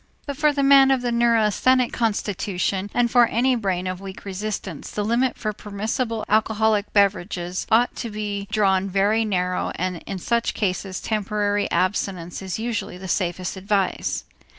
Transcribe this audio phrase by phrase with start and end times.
[0.25, 5.05] But for the man of neurasthenic constitution and for any brain of weak resistance, the
[5.05, 11.01] limit for permissible alcoholic beverages ought to be drawn very narrow and in such cases
[11.01, 14.25] temporary abstinence is usually the safest advice.